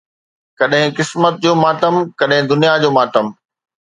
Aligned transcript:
ڪڏهن 0.59 0.87
قسمت 0.97 1.33
جو 1.43 1.51
ماتم، 1.63 1.95
ڪڏهن 2.19 2.43
دنيا 2.51 2.73
جو 2.83 2.89
ماتم 2.97 3.25